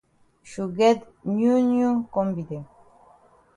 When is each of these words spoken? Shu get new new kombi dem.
Shu 0.49 0.63
get 0.77 0.99
new 1.37 1.55
new 1.71 1.91
kombi 2.13 2.41
dem. 2.49 2.63